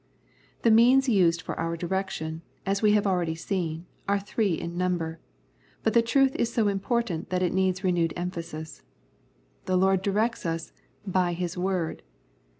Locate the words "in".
4.55-4.75